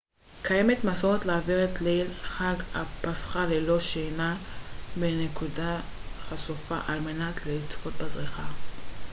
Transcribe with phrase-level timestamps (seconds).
[0.41, 4.37] קיימת מסורת להעביר את ליל חג הפסחא ללא שינה
[4.99, 5.79] בנקודה
[6.29, 8.45] חשופה על מנת לצפות בזריחה